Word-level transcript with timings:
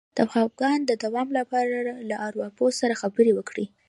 د 0.17 0.19
خپګان 0.31 0.79
د 0.85 0.91
دوام 1.03 1.27
لپاره 1.39 1.77
له 2.09 2.15
ارواپوه 2.27 2.69
سره 2.79 2.99
خبرې 3.01 3.31
وکړئ 3.35 3.65